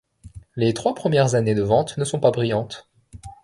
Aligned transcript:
Les 0.55 0.73
trois 0.73 0.95
premières 0.95 1.35
années 1.35 1.53
de 1.53 1.61
ventes 1.61 1.95
ne 1.99 2.05
sont 2.05 2.19
pas 2.19 2.31
brillantes. 2.31 2.89